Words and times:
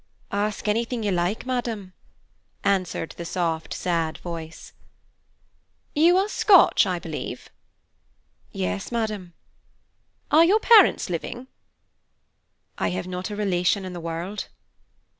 "Ask 0.31 0.67
anything 0.67 1.03
you 1.03 1.11
like, 1.11 1.45
madam," 1.45 1.93
answered 2.63 3.11
the 3.17 3.23
soft, 3.23 3.71
sad 3.71 4.17
voice. 4.17 4.73
"You 5.93 6.17
are 6.17 6.27
Scotch, 6.27 6.87
I 6.87 6.97
believe." 6.97 7.51
"Yes, 8.51 8.91
madam." 8.91 9.33
"Are 10.31 10.43
your 10.43 10.59
parents 10.59 11.11
living?" 11.11 11.45
"I 12.79 12.89
have 12.89 13.05
not 13.05 13.29
a 13.29 13.35
relation 13.35 13.85
in 13.85 13.93
the 13.93 13.99
world." 13.99 14.47